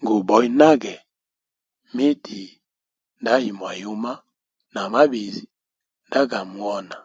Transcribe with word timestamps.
Nguboya 0.00 0.50
nage 0.58 0.94
miti 1.94 2.42
nda 3.20 3.32
yimwayuma 3.42 4.12
na 4.72 4.82
mabizi 4.92 5.42
nda 6.08 6.20
ga 6.30 6.40
muhona. 6.50 6.96